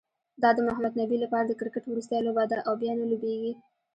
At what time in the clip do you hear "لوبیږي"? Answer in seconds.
3.11-3.53